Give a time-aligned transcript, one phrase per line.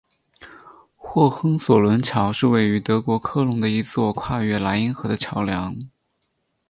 [0.97, 5.75] 霍亨索伦桥是位于德国科隆的一座跨越莱茵河的桥梁。